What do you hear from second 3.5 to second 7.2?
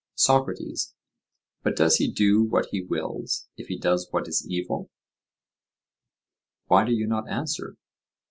if he does what is evil? Why do you